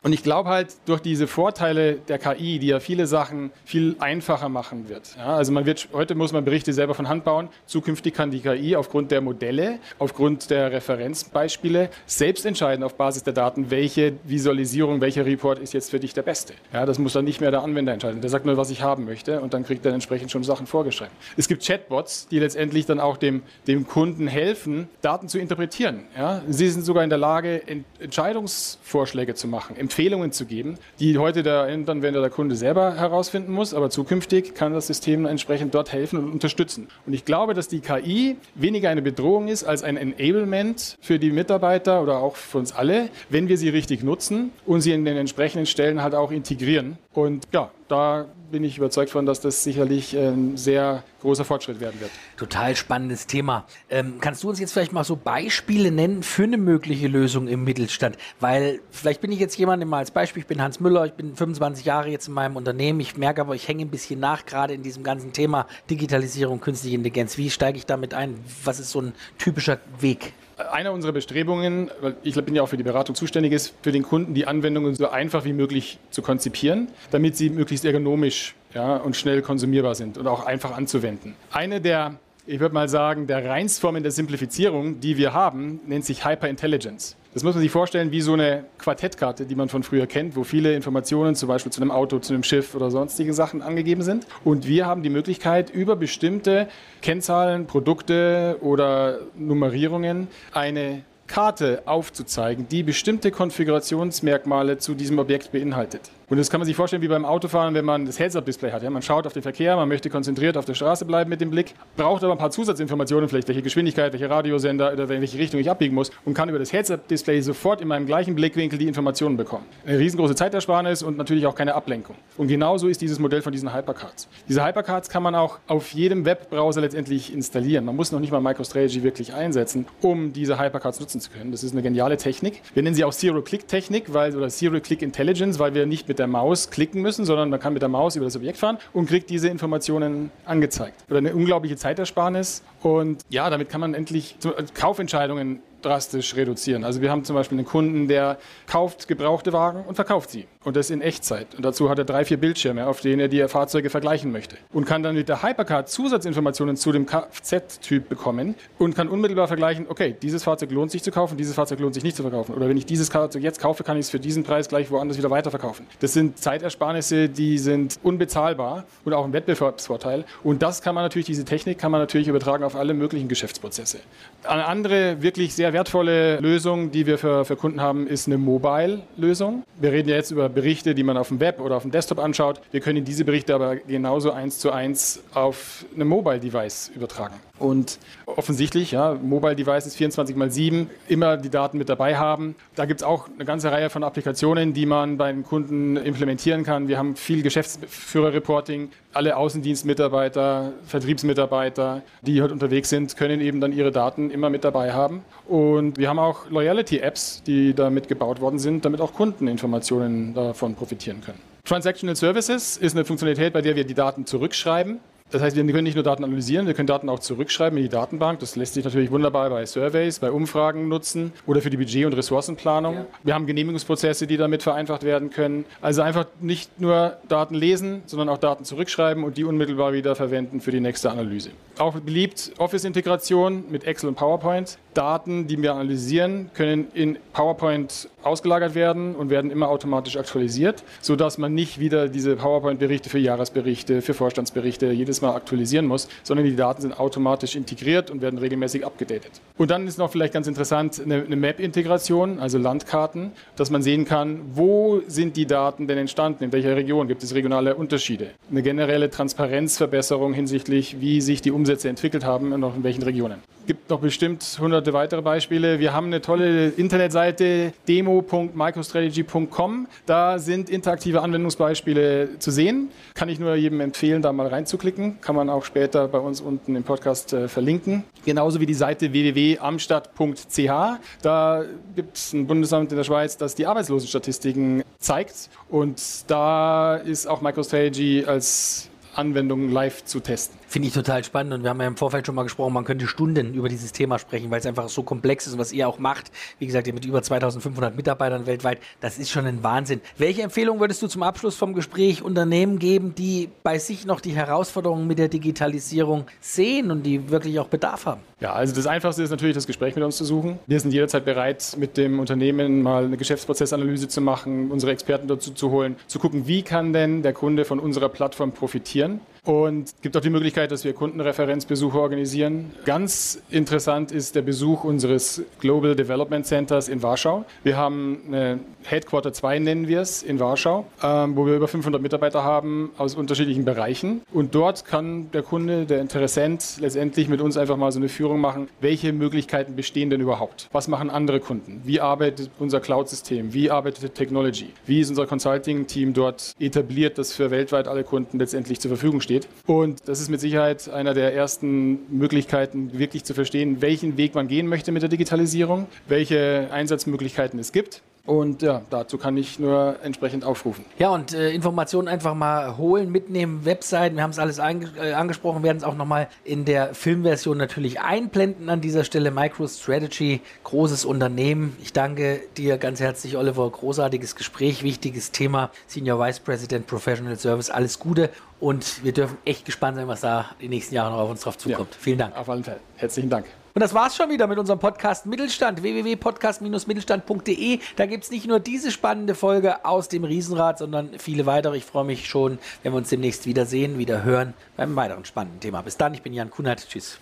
Und 0.07 0.13
ich 0.13 0.23
glaube 0.23 0.51
halt, 0.51 0.69
durch 0.85 1.01
diese 1.01 1.27
Vorteile 1.27 1.95
der 1.95 2.21
KI, 2.21 2.61
die 2.61 2.69
ja 2.69 2.79
viele 2.79 3.09
Sachen 3.09 3.51
viel 3.65 3.97
einfacher 3.99 4.49
machen 4.49 4.89
wird. 4.89 5.17
Ja, 5.17 5.35
also 5.35 5.51
man 5.51 5.67
wird, 5.67 5.89
heute 5.93 6.15
muss 6.15 6.33
man 6.33 6.45
Berichte 6.45 6.73
selber 6.73 6.95
von 6.95 7.09
Hand 7.09 7.25
bauen. 7.25 7.49
Zukünftig 7.67 8.15
kann 8.15 8.31
die 8.31 8.39
KI 8.39 8.77
aufgrund 8.77 9.11
der 9.11 9.21
Modelle, 9.21 9.81
aufgrund 9.99 10.49
der 10.51 10.71
Referenzbeispiele 10.71 11.91
selbst 12.07 12.47
entscheiden 12.47 12.85
auf 12.85 12.95
Basis 12.95 13.25
der 13.25 13.33
Daten, 13.33 13.73
welche 13.73 14.13
Visualisierung, 14.23 15.01
welcher 15.01 15.27
Report 15.27 15.59
ist 15.59 15.75
jetzt 15.75 15.91
für 15.91 15.99
dich 15.99 16.15
der 16.15 16.23
beste. 16.23 16.55
Ja, 16.73 16.87
das 16.87 17.01
muss 17.01 17.15
dann 17.15 17.25
nicht 17.25 17.41
mehr 17.41 17.51
der 17.51 17.65
Anwender 17.65 17.93
entscheiden. 17.93 18.21
Der 18.21 18.31
sagt 18.31 18.47
nur, 18.47 18.57
was 18.57 18.71
ich 18.71 18.83
haben 18.83 19.07
möchte 19.07 19.41
und 19.41 19.55
dann 19.55 19.65
kriegt 19.65 19.85
er 19.87 19.93
entsprechend 19.93 20.31
schon 20.31 20.45
Sachen 20.45 20.69
vorgeschrieben. 20.69 21.15
Es 21.37 21.49
gibt 21.49 21.67
Chatbots, 21.67 22.29
die 22.29 22.39
letztendlich 22.39 22.87
dann 22.87 23.01
auch 23.01 23.17
dem, 23.17 23.43
dem 23.67 23.89
Kunden 23.89 24.29
helfen, 24.29 24.87
Daten 25.03 25.29
zu 25.29 25.41
interpretieren. 25.41 26.05
Ja, 26.17 26.43
sie 26.47 26.69
sind 26.69 26.85
sogar 26.85 27.03
in 27.03 27.11
der 27.11 27.19
Lage, 27.19 27.61
Entscheidungsvorschläge 27.99 29.35
zu 29.35 29.49
machen, 29.49 29.75
Empfehlungen 29.97 30.31
zu 30.31 30.45
geben, 30.45 30.76
die 31.00 31.17
heute 31.17 31.43
der 31.43 31.69
Endanwender, 31.69 32.21
der 32.21 32.29
Kunde 32.29 32.55
selber 32.55 32.97
herausfinden 32.97 33.50
muss, 33.50 33.73
aber 33.73 33.88
zukünftig 33.88 34.55
kann 34.55 34.75
das 34.75 34.88
System 34.88 35.25
entsprechend 35.25 35.75
dort 35.75 35.91
helfen 35.91 36.19
und 36.19 36.31
unterstützen. 36.31 36.88
Und 37.07 37.15
ich 37.15 37.25
glaube, 37.25 37.55
dass 37.55 37.69
die 37.69 37.81
KI 37.81 38.37
weniger 38.55 38.91
eine 38.91 39.00
Bedrohung 39.00 39.49
ist 39.49 39.65
als 39.65 39.83
ein 39.83 39.97
Enablement 39.97 40.99
für 41.00 41.19
die 41.19 41.31
Mitarbeiter 41.31 42.03
oder 42.03 42.19
auch 42.19 42.37
für 42.37 42.59
uns 42.59 42.73
alle, 42.73 43.09
wenn 43.31 43.49
wir 43.49 43.57
sie 43.57 43.71
richtig 43.71 44.03
nutzen 44.03 44.50
und 44.67 44.83
sie 44.83 44.93
in 44.93 45.07
den 45.07 45.17
entsprechenden 45.17 45.65
Stellen 45.65 46.03
halt 46.03 46.15
auch 46.15 46.31
integrieren. 46.31 46.99
Und 47.15 47.45
ja, 47.55 47.71
da 47.88 48.26
bin 48.50 48.64
ich 48.64 48.78
überzeugt 48.78 49.11
von, 49.11 49.26
dass 49.26 49.40
das 49.40 49.62
sicherlich 49.62 50.16
ein 50.16 50.57
sehr 50.57 51.02
großer 51.21 51.45
Fortschritt 51.45 51.81
werden 51.81 52.00
wird. 52.00 52.11
Total 52.37 52.76
spannendes 52.76 53.26
Thema. 53.26 53.66
Ähm, 53.90 54.14
kannst 54.21 54.43
du 54.43 54.49
uns 54.49 54.61
jetzt 54.61 54.73
vielleicht 54.73 54.93
mal 54.93 55.05
so 55.05 55.16
Beispiele 55.16 55.90
nennen 55.90 56.23
für 56.23 56.45
eine 56.45 56.59
mögliche 56.59 57.09
Lösung 57.09 57.49
im 57.49 57.64
Mittelstand? 57.64 58.16
Weil 58.40 58.81
vielleicht 58.90 59.21
bin 59.21 59.33
ich 59.33 59.40
jetzt 59.40 59.57
jemand, 59.57 59.85
mal 59.87 59.99
als 59.99 60.11
Beispiel, 60.11 60.43
ich 60.43 60.47
bin 60.47 60.62
Hans 60.62 60.81
Müller, 60.81 61.07
ich 61.07 61.12
bin 61.12 61.35
25 61.35 61.85
Jahre 61.85 62.09
jetzt 62.09 62.28
in 62.28 62.35
meinem 62.35 62.57
Unternehmen, 62.57 63.00
ich 63.00 63.16
merke 63.16 63.40
aber, 63.40 63.55
ich 63.55 63.66
hänge 63.69 63.83
ein 63.83 63.90
bisschen 63.90 64.21
nach, 64.21 64.47
gerade 64.47 64.75
in 64.75 64.83
diesem 64.83 65.02
ganzen 65.02 65.33
Thema 65.33 65.66
Digitalisierung, 65.90 66.61
künstliche 66.61 66.97
Intelligenz. 66.97 67.37
Wie 67.38 67.50
steige 67.50 67.78
ich 67.78 67.87
damit 67.87 68.14
ein? 68.14 68.38
Was 68.64 68.81
ist 68.81 68.90
so 68.90 69.00
ein 69.00 69.12
typischer 69.38 69.78
Weg? 70.00 70.33
Einer 70.57 70.93
unserer 70.93 71.13
Bestrebungen, 71.13 71.91
weil 72.01 72.17
ich 72.23 72.35
bin 72.35 72.55
ja 72.55 72.63
auch 72.63 72.69
für 72.69 72.79
die 72.79 72.83
Beratung 72.83 73.15
zuständig, 73.15 73.53
ist, 73.53 73.75
für 73.83 73.93
den 73.93 74.03
Kunden 74.03 74.33
die 74.33 74.47
Anwendungen 74.47 74.95
so 74.95 75.09
einfach 75.09 75.45
wie 75.45 75.53
möglich 75.53 75.99
zu 76.11 76.23
konzipieren, 76.23 76.89
damit 77.11 77.37
sie 77.37 77.51
möglichst 77.51 77.85
ergonomisch 77.85 78.55
ja, 78.73 78.97
und 78.97 79.17
schnell 79.17 79.43
konsumierbar 79.43 79.95
sind 79.95 80.17
und 80.17 80.27
auch 80.27 80.47
einfach 80.47 80.75
anzuwenden. 80.75 81.35
Eine 81.51 81.83
der, 81.83 82.15
ich 82.47 82.59
würde 82.59 82.75
mal 82.75 82.89
sagen, 82.89 83.27
der 83.27 83.45
Reinsformen 83.45 84.03
der 84.03 84.13
Simplifizierung, 84.13 85.01
die 85.01 85.19
wir 85.19 85.35
haben, 85.35 85.81
nennt 85.87 86.07
sich 86.07 86.25
Hyperintelligence. 86.25 87.17
Das 87.37 87.43
muss 87.43 87.55
man 87.55 87.61
sich 87.61 87.71
vorstellen 87.71 88.12
wie 88.12 88.23
so 88.23 88.33
eine 88.33 88.64
Quartettkarte, 88.78 89.45
die 89.45 89.55
man 89.57 89.69
von 89.69 89.83
früher 89.83 90.07
kennt, 90.07 90.37
wo 90.37 90.43
viele 90.43 90.75
Informationen 90.75 91.35
zum 91.35 91.49
Beispiel 91.50 91.71
zu 91.71 91.83
einem 91.83 91.90
Auto, 91.90 92.19
zu 92.19 92.33
einem 92.33 92.43
Schiff 92.43 92.75
oder 92.75 92.90
sonstige 92.90 93.35
Sachen 93.35 93.61
angegeben 93.61 94.00
sind. 94.00 94.26
Und 94.43 94.66
wir 94.66 94.87
haben 94.87 95.02
die 95.02 95.11
Möglichkeit, 95.11 95.69
über 95.69 95.97
bestimmte 95.97 96.66
Kennzahlen, 97.02 97.66
Produkte 97.66 98.57
oder 98.62 99.19
Nummerierungen 99.37 100.28
eine 100.52 101.02
Karte 101.26 101.83
aufzuzeigen, 101.85 102.69
die 102.71 102.83
bestimmte 102.83 103.31
Konfigurationsmerkmale 103.31 104.78
zu 104.78 104.95
diesem 104.95 105.19
Objekt 105.19 105.52
beinhaltet. 105.52 106.11
Und 106.28 106.38
das 106.38 106.50
kann 106.50 106.59
man 106.59 106.66
sich 106.66 106.75
vorstellen 106.75 107.02
wie 107.02 107.09
beim 107.09 107.25
Autofahren, 107.25 107.75
wenn 107.75 107.85
man 107.85 108.04
das 108.04 108.18
Heads-Up-Display 108.18 108.73
hat. 108.73 108.83
Ja? 108.83 108.90
Man 108.90 109.02
schaut 109.02 109.28
auf 109.28 109.33
den 109.33 109.42
Verkehr, 109.42 109.76
man 109.76 109.88
möchte 109.88 110.11
konzentriert 110.11 110.56
auf 110.56 110.64
der 110.64 110.75
Straße 110.75 111.04
bleiben 111.04 111.30
mit 111.30 111.40
dem 111.40 111.50
Blick, 111.50 111.75
braucht 111.97 112.25
aber 112.25 112.33
ein 112.33 112.38
paar 112.38 112.50
Zusatzinformationen, 112.50 113.28
vielleicht 113.28 113.47
welche 113.47 113.62
Geschwindigkeit, 113.62 114.12
welche 114.12 114.28
Radiosender 114.28 114.92
oder 114.92 115.04
in 115.04 115.21
welche 115.21 115.38
Richtung 115.38 115.61
ich 115.61 115.71
abbiegen 115.71 115.95
muss 115.95 116.11
und 116.25 116.35
kann 116.35 116.49
über 116.49 116.59
das 116.59 116.73
Heads-Up-Display 116.73 117.42
sofort 117.42 117.80
in 117.80 117.87
meinem 117.87 118.06
gleichen 118.06 118.35
Blickwinkel 118.35 118.76
die 118.76 118.88
Informationen 118.88 119.37
bekommen. 119.37 119.66
Eine 119.87 120.00
riesengroße 120.00 120.35
Zeitersparnis 120.35 121.04
und 121.04 121.16
natürlich 121.16 121.47
auch 121.47 121.54
keine 121.54 121.76
Ablenkung. 121.76 122.16
Und 122.37 122.49
genauso 122.49 122.88
ist 122.88 123.00
dieses 123.00 123.21
Modell 123.21 123.42
von 123.42 123.52
diesen 123.52 123.73
Hypercards. 123.73 124.28
Diese 124.49 124.66
Hypercards 124.66 125.09
kann 125.09 125.23
man 125.23 125.37
auch 125.37 125.61
auf 125.68 125.92
jedem 125.92 126.25
Webbrowser 126.25 126.80
letztendlich 126.80 127.33
installieren. 127.33 127.85
Man 127.85 127.95
muss 127.95 128.11
noch 128.11 128.18
nicht 128.18 128.33
mal 128.33 128.40
MicroStrategy 128.40 129.04
wirklich 129.04 129.33
einsetzen, 129.33 129.87
um 130.02 130.33
diese 130.33 130.59
Hypercards 130.59 130.99
nutzen 130.99 131.21
zu 131.21 131.30
können. 131.30 131.52
Das 131.52 131.62
ist 131.62 131.71
eine 131.71 131.83
geniale 131.83 132.16
Technik. 132.16 132.62
Wir 132.75 132.83
nennen 132.83 132.97
sie 132.97 133.04
auch 133.04 133.14
Zero-Click-Technik 133.14 134.09
oder 134.09 134.49
Zero-Click-Intelligence, 134.49 135.61
weil 135.61 135.73
wir 135.75 135.87
nicht 135.87 136.09
mit 136.09 136.15
mit 136.16 136.20
der 136.20 136.26
Maus 136.28 136.70
klicken 136.70 137.02
müssen, 137.02 137.26
sondern 137.26 137.50
man 137.50 137.61
kann 137.61 137.75
mit 137.75 137.82
der 137.82 137.90
Maus 137.90 138.16
über 138.16 138.25
das 138.25 138.37
Objekt 138.37 138.56
fahren 138.56 138.78
und 138.94 139.06
kriegt 139.06 139.28
diese 139.28 139.49
Informationen 139.49 140.30
angezeigt. 140.46 141.04
Oder 141.11 141.18
eine 141.18 141.35
unglaubliche 141.35 141.76
Zeitersparnis. 141.76 142.62
Und 142.82 143.23
ja, 143.28 143.50
damit 143.50 143.68
kann 143.68 143.82
man 143.82 143.92
endlich 143.92 144.38
Kaufentscheidungen 144.73 145.61
drastisch 145.87 146.35
reduzieren. 146.37 146.85
Also 146.85 147.00
wir 147.00 147.11
haben 147.11 147.25
zum 147.25 147.37
Beispiel 147.37 147.59
einen 147.59 147.66
Kunden, 147.66 148.09
der 148.09 148.38
kauft 148.66 149.09
gebrauchte 149.09 149.52
Wagen 149.52 149.85
und 149.87 149.95
verkauft 149.95 150.31
sie. 150.31 150.47
Und 150.64 150.76
das 150.76 150.90
in 150.90 151.00
Echtzeit. 151.00 151.55
Und 151.55 151.64
dazu 151.64 151.88
hat 151.88 151.99
er 151.99 152.05
drei, 152.05 152.25
vier 152.25 152.38
Bildschirme, 152.38 152.87
auf 152.87 153.00
denen 153.00 153.21
er 153.21 153.28
die 153.28 153.47
Fahrzeuge 153.47 153.88
vergleichen 153.88 154.33
möchte. 154.33 154.57
Und 154.73 154.85
kann 154.85 155.02
dann 155.02 155.14
mit 155.14 155.28
der 155.28 155.43
Hypercard 155.43 155.88
Zusatzinformationen 155.88 156.76
zu 156.76 156.90
dem 156.90 157.07
Kfz-Typ 157.07 158.09
bekommen 158.09 158.57
und 158.78 158.97
kann 158.97 159.09
unmittelbar 159.09 159.47
vergleichen, 159.47 159.87
okay, 159.88 160.16
dieses 160.21 160.43
Fahrzeug 160.43 160.73
lohnt 160.73 160.90
sich 160.90 161.05
zu 161.05 161.12
kaufen, 161.12 161.37
dieses 161.37 161.55
Fahrzeug 161.55 161.78
lohnt 161.78 161.95
sich 161.95 162.02
nicht 162.02 162.16
zu 162.16 162.23
verkaufen. 162.23 162.55
Oder 162.55 162.69
wenn 162.69 162.76
ich 162.76 162.87
dieses 162.87 163.09
Fahrzeug 163.09 163.43
jetzt 163.43 163.61
kaufe, 163.61 163.85
kann 163.85 163.97
ich 163.97 164.07
es 164.07 164.11
für 164.11 164.19
diesen 164.19 164.43
Preis 164.43 164.69
gleich 164.69 164.90
woanders 164.90 165.19
wieder 165.19 165.31
weiterverkaufen. 165.31 165.87
Das 166.00 166.12
sind 166.12 166.38
Zeitersparnisse, 166.38 167.28
die 167.28 167.59
sind 167.59 168.00
unbezahlbar 168.02 168.85
und 169.05 169.12
auch 169.12 169.25
ein 169.25 169.33
Wettbewerbsvorteil. 169.33 170.25
Und 170.43 170.62
das 170.62 170.83
kann 170.83 170.97
man 170.97 171.05
natürlich, 171.05 171.26
diese 171.26 171.45
Technik 171.45 171.78
kann 171.78 171.93
man 171.93 172.00
natürlich 172.00 172.26
übertragen 172.26 172.64
auf 172.64 172.75
alle 172.75 172.93
möglichen 172.93 173.28
Geschäftsprozesse. 173.28 173.99
Eine 174.43 174.66
andere 174.66 175.23
wirklich 175.23 175.55
sehr 175.55 175.73
wertvolle 175.76 176.40
Lösung, 176.40 176.90
die 176.90 177.04
wir 177.04 177.18
für, 177.18 177.45
für 177.45 177.54
Kunden 177.54 177.83
haben, 177.83 178.06
ist 178.06 178.26
eine 178.26 178.38
Mobile-Lösung. 178.38 179.62
Wir 179.78 179.92
reden 179.92 180.09
ja 180.09 180.16
jetzt 180.16 180.30
über 180.30 180.49
Berichte, 180.49 180.95
die 180.95 181.02
man 181.02 181.18
auf 181.18 181.28
dem 181.28 181.38
Web 181.38 181.61
oder 181.61 181.76
auf 181.76 181.83
dem 181.83 181.90
Desktop 181.90 182.18
anschaut. 182.18 182.62
Wir 182.71 182.80
können 182.80 183.04
diese 183.04 183.26
Berichte 183.26 183.54
aber 183.54 183.76
genauso 183.76 184.30
eins 184.30 184.59
zu 184.59 184.73
eins 184.73 185.23
auf 185.35 185.85
einem 185.95 186.09
Mobile-Device 186.09 186.92
übertragen. 186.95 187.35
Und 187.59 187.99
offensichtlich, 188.27 188.91
ja, 188.91 189.15
Mobile 189.15 189.57
Device 189.57 189.87
ist 189.87 189.97
24 189.97 190.37
mal 190.37 190.51
7, 190.51 190.91
immer 191.09 191.37
die 191.37 191.49
Daten 191.49 191.79
mit 191.79 191.89
dabei 191.89 192.17
haben. 192.17 192.55
Da 192.75 192.85
gibt 192.85 193.01
es 193.01 193.07
auch 193.07 193.29
eine 193.35 193.45
ganze 193.45 193.73
Reihe 193.73 193.89
von 193.89 194.05
Applikationen, 194.05 194.75
die 194.75 194.87
man 194.87 195.17
bei 195.17 195.33
den 195.33 195.43
Kunden 195.43 195.97
implementieren 195.97 196.65
kann. 196.65 196.89
Wir 196.89 196.99
haben 196.99 197.17
viel 197.17 197.43
Geschäftsführer-Reporting. 197.43 198.91
Alle 199.13 199.37
Außendienstmitarbeiter, 199.37 200.73
Vertriebsmitarbeiter, 200.87 202.03
die 202.21 202.43
heute 202.43 202.53
unterwegs 202.53 202.91
sind, 202.91 203.17
können 203.17 203.41
eben 203.41 203.61
dann 203.61 203.73
ihre 203.73 203.91
Daten 203.91 204.31
immer 204.31 204.51
mit 204.51 204.65
dabei 204.65 204.93
haben. 204.93 205.23
Und 205.47 205.97
wir 205.97 206.11
haben 206.11 206.19
auch 206.19 206.51
Loyalty-Apps, 206.51 207.43
die 207.47 207.75
damit 207.75 208.09
gebaut 208.09 208.41
worden 208.41 208.59
sind, 208.59 208.85
damit 208.85 209.01
auch 209.01 209.15
Kundeninformationen 209.15 210.35
davon 210.35 210.75
profitieren 210.75 211.23
können. 211.23 211.39
Transactional 211.65 212.15
Services 212.15 212.77
ist 212.77 212.95
eine 212.95 213.05
Funktionalität, 213.05 213.53
bei 213.53 213.63
der 213.63 213.75
wir 213.75 213.85
die 213.85 213.95
Daten 213.95 214.25
zurückschreiben. 214.27 215.01
Das 215.30 215.42
heißt, 215.42 215.56
wir 215.56 215.64
können 215.64 215.83
nicht 215.83 215.97
nur 215.97 216.04
Daten 216.04 216.23
analysieren, 216.23 216.66
wir 216.68 216.75
können 216.75 216.87
Daten 216.87 217.09
auch 217.09 217.18
zurückschreiben 217.18 217.76
in 217.76 217.85
die 217.85 217.88
Datenbank. 217.88 218.38
Das 218.38 218.54
lässt 218.54 218.75
sich 218.75 218.85
natürlich 218.85 219.11
wunderbar 219.11 219.50
bei 219.50 219.66
Surveys, 219.66 220.21
bei 220.21 220.30
Umfragen 220.30 220.88
nutzen 220.88 221.33
oder 221.47 221.61
für 221.61 221.71
die 221.71 221.76
Budget- 221.76 222.06
und 222.06 222.12
Ressourcenplanung. 222.12 222.95
Ja. 222.95 223.06
Wir 223.25 223.35
haben 223.35 223.47
Genehmigungsprozesse, 223.47 224.28
die 224.28 224.37
damit 224.37 224.62
vereinfacht 224.62 225.02
werden 225.02 225.30
können. 225.30 225.64
Also 225.80 226.02
einfach 226.02 226.26
nicht 226.40 226.80
nur 226.80 227.16
Daten 227.28 227.56
lesen, 227.56 228.02
sondern 228.06 228.28
auch 228.28 228.38
Daten 228.38 228.64
zurückschreiben 228.64 229.25
und 229.25 229.37
die 229.37 229.45
unmittelbar 229.45 229.92
wieder 229.92 230.14
verwenden 230.14 230.61
für 230.61 230.71
die 230.71 230.80
nächste 230.80 231.11
Analyse. 231.11 231.50
Auch 231.78 231.95
beliebt 232.00 232.52
Office-Integration 232.56 233.64
mit 233.71 233.85
Excel 233.85 234.09
und 234.09 234.14
PowerPoint. 234.14 234.78
Daten, 234.95 235.47
die 235.47 235.61
wir 235.61 235.75
analysieren, 235.75 236.50
können 236.54 236.88
in 236.95 237.18
PowerPoint 237.35 238.09
ausgelagert 238.23 238.75
werden 238.75 239.14
und 239.14 239.28
werden 239.28 239.50
immer 239.50 239.68
automatisch 239.68 240.16
aktualisiert, 240.16 240.83
sodass 241.02 241.37
man 241.37 241.52
nicht 241.52 241.78
wieder 241.78 242.09
diese 242.09 242.37
PowerPoint-Berichte 242.37 243.11
für 243.11 243.18
Jahresberichte, 243.18 244.00
für 244.00 244.14
Vorstandsberichte 244.14 244.90
jedes 244.90 245.21
Mal 245.21 245.35
aktualisieren 245.35 245.87
muss, 245.87 246.09
sondern 246.23 246.47
die 246.47 246.56
Daten 246.56 246.80
sind 246.80 246.99
automatisch 246.99 247.56
integriert 247.56 248.11
und 248.11 248.23
werden 248.23 248.38
regelmäßig 248.38 248.87
abgedatet. 248.87 249.33
Und 249.59 249.71
dann 249.71 249.87
ist 249.87 249.99
noch 249.99 250.11
vielleicht 250.11 250.33
ganz 250.33 250.47
interessant 250.47 251.00
eine, 251.04 251.23
eine 251.23 251.37
Map-Integration, 251.37 252.40
also 252.40 252.56
Landkarten, 252.56 253.33
dass 253.54 253.71
man 253.71 253.83
sehen 253.83 254.06
kann, 254.06 254.40
wo 254.54 255.02
sind 255.06 255.37
die 255.37 255.47
Daten 255.47 255.87
denn 255.87 255.99
entstanden, 255.99 256.45
in 256.45 256.52
welcher 256.52 256.75
Region, 256.75 257.06
gibt 257.06 257.23
es 257.23 257.35
regionale 257.35 257.75
Unterschiede. 257.75 258.30
Eine 258.50 258.62
generelle 258.62 259.11
Transparenzverbesserung 259.11 260.33
hinsichtlich, 260.33 261.00
wie 261.00 261.21
sich 261.21 261.42
die 261.42 261.50
Umsätze 261.66 261.88
entwickelt 261.88 262.25
haben 262.25 262.52
und 262.52 262.62
auch 262.62 262.76
in 262.76 262.85
welchen 262.85 263.02
Regionen. 263.02 263.40
Es 263.62 263.66
gibt 263.66 263.90
noch 263.90 263.99
bestimmt 263.99 264.44
hunderte 264.61 264.92
weitere 264.92 265.23
Beispiele. 265.23 265.80
Wir 265.80 265.92
haben 265.92 266.06
eine 266.06 266.20
tolle 266.20 266.68
Internetseite 266.68 267.73
demo.microstrategy.com. 267.88 269.88
Da 270.06 270.38
sind 270.38 270.70
interaktive 270.70 271.20
Anwendungsbeispiele 271.20 272.38
zu 272.38 272.52
sehen. 272.52 272.90
Kann 273.14 273.28
ich 273.28 273.40
nur 273.40 273.56
jedem 273.56 273.80
empfehlen, 273.80 274.23
da 274.23 274.32
mal 274.32 274.46
reinzuklicken. 274.46 275.20
Kann 275.20 275.35
man 275.35 275.50
auch 275.50 275.64
später 275.64 276.06
bei 276.06 276.18
uns 276.18 276.40
unten 276.40 276.76
im 276.76 276.85
Podcast 276.85 277.32
äh, 277.32 277.49
verlinken. 277.49 278.04
Genauso 278.25 278.61
wie 278.61 278.66
die 278.66 278.75
Seite 278.75 279.12
www.amstadt.ch. 279.12 281.00
Da 281.23 281.64
gibt 281.96 282.16
es 282.16 282.32
ein 282.32 282.46
Bundesamt 282.46 282.92
in 282.92 282.99
der 282.99 283.04
Schweiz, 283.04 283.37
das 283.37 283.56
die 283.56 283.66
Arbeitslosenstatistiken 283.66 284.85
zeigt. 285.00 285.50
Und 285.68 286.30
da 286.30 286.94
ist 286.94 287.26
auch 287.26 287.40
MicroStrategy 287.40 288.26
als 288.26 288.90
Anwendung 289.18 289.70
live 289.70 290.04
zu 290.04 290.20
testen. 290.20 290.58
Finde 290.68 290.88
ich 290.88 290.94
total 290.94 291.25
spannend 291.25 291.54
und 291.54 291.62
wir 291.62 291.70
haben 291.70 291.80
ja 291.80 291.87
im 291.87 291.96
Vorfeld 291.96 292.26
schon 292.26 292.35
mal 292.35 292.42
gesprochen, 292.42 292.73
man 292.73 292.85
könnte 292.85 293.06
Stunden 293.06 293.54
über 293.54 293.68
dieses 293.68 293.92
Thema 293.92 294.18
sprechen, 294.18 294.50
weil 294.50 294.61
es 294.61 294.66
einfach 294.66 294.88
so 294.88 295.02
komplex 295.02 295.46
ist 295.46 295.54
und 295.54 295.58
was 295.58 295.73
ihr 295.73 295.88
auch 295.88 295.99
macht. 295.99 296.30
Wie 296.58 296.66
gesagt, 296.66 296.87
ihr 296.87 296.92
mit 296.92 297.04
über 297.04 297.23
2500 297.23 297.96
Mitarbeitern 297.96 298.46
weltweit, 298.46 298.78
das 299.00 299.18
ist 299.18 299.30
schon 299.30 299.46
ein 299.46 299.62
Wahnsinn. 299.62 300.00
Welche 300.18 300.42
Empfehlung 300.42 300.80
würdest 300.80 301.02
du 301.02 301.06
zum 301.06 301.23
Abschluss 301.23 301.56
vom 301.56 301.73
Gespräch 301.73 302.23
Unternehmen 302.23 302.78
geben, 302.78 303.14
die 303.14 303.49
bei 303.62 303.78
sich 303.78 304.06
noch 304.06 304.20
die 304.20 304.32
Herausforderungen 304.32 305.06
mit 305.06 305.18
der 305.18 305.28
Digitalisierung 305.28 306.26
sehen 306.40 306.90
und 306.90 307.04
die 307.04 307.30
wirklich 307.30 307.58
auch 307.58 307.68
Bedarf 307.68 308.06
haben? 308.06 308.20
Ja, 308.40 308.52
also 308.52 308.75
das 308.75 308.87
Einfachste 308.87 309.23
ist 309.23 309.30
natürlich, 309.30 309.54
das 309.54 309.66
Gespräch 309.66 309.94
mit 309.94 310.04
uns 310.04 310.16
zu 310.16 310.25
suchen. 310.25 310.58
Wir 310.66 310.78
sind 310.78 310.92
jederzeit 310.92 311.25
bereit, 311.25 311.75
mit 311.78 311.96
dem 311.96 312.20
Unternehmen 312.20 312.82
mal 312.82 313.04
eine 313.04 313.16
Geschäftsprozessanalyse 313.16 314.08
zu 314.08 314.20
machen, 314.20 314.70
unsere 314.70 314.92
Experten 314.92 315.26
dazu 315.26 315.52
zu 315.52 315.70
holen, 315.70 315.96
zu 316.06 316.18
gucken, 316.18 316.46
wie 316.46 316.62
kann 316.62 316.92
denn 316.92 317.23
der 317.23 317.32
Kunde 317.32 317.64
von 317.64 317.78
unserer 317.78 318.11
Plattform 318.11 318.52
profitieren 318.52 319.06
question. 319.07 319.36
Und 319.47 319.85
es 319.85 319.95
gibt 320.03 320.17
auch 320.17 320.21
die 320.21 320.31
Möglichkeit, 320.31 320.73
dass 320.73 320.83
wir 320.83 320.93
Kundenreferenzbesuche 320.93 321.99
organisieren. 321.99 322.73
Ganz 322.85 323.41
interessant 323.49 324.11
ist 324.11 324.35
der 324.35 324.43
Besuch 324.43 324.83
unseres 324.83 325.43
Global 325.61 325.95
Development 325.95 326.45
Centers 326.45 326.88
in 326.88 327.00
Warschau. 327.00 327.45
Wir 327.62 327.76
haben 327.76 328.23
eine 328.26 328.59
Headquarter 328.83 329.33
2, 329.33 329.61
nennen 329.61 329.87
wir 329.87 330.00
es, 330.00 330.25
in 330.25 330.41
Warschau, 330.41 330.87
ähm, 331.00 331.37
wo 331.37 331.47
wir 331.47 331.55
über 331.55 331.69
500 331.69 332.03
Mitarbeiter 332.03 332.43
haben 332.43 332.91
aus 332.99 333.15
unterschiedlichen 333.15 333.65
Bereichen. 333.65 334.23
Und 334.33 334.55
dort 334.57 334.85
kann 334.85 335.31
der 335.31 335.43
Kunde, 335.43 335.87
der 335.87 336.00
Interessent 336.00 336.79
letztendlich 336.81 337.29
mit 337.29 337.41
uns 337.41 337.57
einfach 337.57 337.76
mal 337.76 337.93
so 337.93 338.00
eine 338.00 338.09
Führung 338.09 338.41
machen, 338.41 338.69
welche 338.81 339.12
Möglichkeiten 339.12 339.76
bestehen 339.76 340.11
denn 340.11 340.21
überhaupt? 340.21 340.69
Was 340.73 340.88
machen 340.88 341.09
andere 341.09 341.38
Kunden? 341.38 341.83
Wie 341.85 342.00
arbeitet 342.00 342.50
unser 342.59 342.81
Cloud-System? 342.81 343.55
Wie 343.55 343.71
arbeitet 343.71 344.15
Technology? 344.17 344.73
Wie 344.87 345.00
ist 345.00 345.11
unser 345.11 345.26
Consulting-Team 345.26 346.15
dort 346.15 346.55
etabliert, 346.59 347.19
das 347.19 347.33
für 347.33 347.53
weltweit 347.53 347.87
alle 347.87 348.03
Kunden 348.03 348.41
letztendlich 348.41 348.81
zur 348.81 348.88
Verfügung 348.88 349.21
steht? 349.37 349.49
Und 349.66 350.09
das 350.09 350.21
ist 350.21 350.28
mit 350.28 350.40
Sicherheit 350.40 350.88
einer 350.88 351.14
der 351.14 351.35
ersten 351.35 352.00
Möglichkeiten, 352.16 352.99
wirklich 352.99 353.25
zu 353.25 353.35
verstehen, 353.35 353.81
welchen 353.81 354.16
Weg 354.16 354.35
man 354.35 354.49
gehen 354.49 354.66
möchte 354.66 354.93
mit 354.93 355.02
der 355.02 355.09
Digitalisierung, 355.09 355.87
welche 356.09 356.69
Einsatzmöglichkeiten 356.71 357.59
es 357.59 357.73
gibt 357.73 358.02
und 358.26 358.62
ja, 358.62 358.83
dazu 358.90 359.19
kann 359.19 359.37
ich 359.37 359.59
nur 359.59 359.97
entsprechend 360.02 360.45
aufrufen. 360.45 360.85
Ja, 360.99 361.11
und 361.11 361.33
äh, 361.33 361.50
Informationen 361.50 362.09
einfach 362.09 362.35
mal 362.35 362.76
holen, 362.76 363.11
mitnehmen, 363.11 363.64
Webseiten, 363.64 364.16
wir 364.16 364.25
haben 364.25 364.31
es 364.31 364.40
alles 364.40 364.59
äh, 364.59 365.12
angesprochen, 365.12 365.62
werden 365.62 365.78
es 365.78 365.85
auch 365.85 365.95
nochmal 365.95 366.28
in 366.45 366.64
der 366.64 366.95
Filmversion 366.95 367.57
natürlich 367.57 368.00
einblenden 368.00 368.69
an 368.69 368.81
dieser 368.81 369.05
Stelle. 369.05 369.31
MicroStrategy, 369.31 370.40
großes 370.64 371.05
Unternehmen. 371.05 371.76
Ich 371.81 371.93
danke 371.93 372.40
dir 372.57 372.78
ganz 372.78 373.00
herzlich, 373.00 373.37
Oliver. 373.37 373.71
Großartiges 373.71 374.35
Gespräch, 374.35 374.83
wichtiges 374.83 375.31
Thema. 375.31 375.71
Senior 375.87 376.19
Vice 376.19 376.40
President 376.40 376.87
Professional 376.87 377.37
Service, 377.37 377.71
alles 377.71 377.99
Gute. 377.99 378.31
Und 378.59 379.05
wir 379.05 379.13
dürfen 379.13 379.37
echt 379.45 379.65
gespannt 379.65 379.97
sein, 379.97 380.09
was 380.09 380.23
da 380.23 380.47
die 380.61 380.69
nächsten 380.69 380.95
Jahre 380.95 381.11
noch 381.11 381.19
auf 381.19 381.31
uns 381.31 381.41
drauf 381.41 381.59
zukommt. 381.59 381.93
Ja, 381.93 382.01
Vielen 382.01 382.19
Dank. 382.19 382.37
Auf 382.37 382.49
allen 382.49 382.65
Fällen. 382.65 382.81
Herzlichen 382.97 383.29
Dank. 383.29 383.47
Und 383.75 383.83
das 383.83 383.93
war's 383.93 384.17
schon 384.17 384.31
wieder 384.31 384.47
mit 384.47 384.59
unserem 384.59 384.79
Podcast 384.79 385.27
Mittelstand, 385.27 385.83
www.podcast-mittelstand.de. 385.83 387.81
Da 387.97 388.07
gibt's 388.07 388.31
nicht 388.31 388.47
nur 388.47 388.59
diese 388.59 388.91
spannende 388.91 389.35
Folge 389.35 389.85
aus 389.85 390.09
dem 390.09 390.25
Riesenrad, 390.25 390.79
sondern 390.79 391.11
viele 391.19 391.45
weitere. 391.45 391.77
Ich 391.77 391.85
freue 391.85 392.05
mich 392.05 392.27
schon, 392.27 392.59
wenn 392.83 392.95
wir 392.95 392.97
uns 392.97 393.11
demnächst 393.11 393.45
wiedersehen, 393.45 393.99
wieder 393.99 394.25
hören 394.25 394.55
beim 394.79 394.97
weiteren 394.97 395.27
spannenden 395.27 395.61
Thema. 395.61 395.83
Bis 395.83 395.99
dann, 395.99 396.15
ich 396.15 396.23
bin 396.23 396.33
Jan 396.33 396.49
Kunert. 396.49 396.89
Tschüss. 396.89 397.19